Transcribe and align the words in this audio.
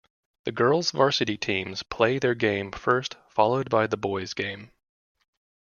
The 0.45 0.51
girls 0.51 0.89
varsity 0.89 1.37
teams 1.37 1.83
play 1.83 2.17
their 2.17 2.33
game 2.33 2.71
first 2.71 3.17
followed 3.29 3.69
by 3.69 3.85
the 3.85 3.97
boys 3.97 4.33
game. 4.33 4.71